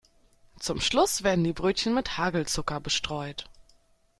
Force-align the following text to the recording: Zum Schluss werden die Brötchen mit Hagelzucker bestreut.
Zum 0.59 0.81
Schluss 0.81 1.21
werden 1.21 1.43
die 1.43 1.53
Brötchen 1.53 1.93
mit 1.93 2.17
Hagelzucker 2.17 2.79
bestreut. 2.79 3.47